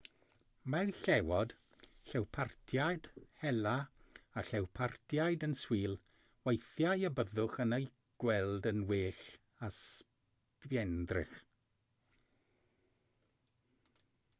[0.73, 1.51] mae llewod
[2.11, 3.09] llewpartiaid
[3.41, 3.73] hela
[4.43, 5.93] a llewpartiaid yn swil
[6.49, 7.85] weithiau a byddwch yn eu
[8.25, 9.23] gweld yn well
[9.69, 11.37] â sbienddrych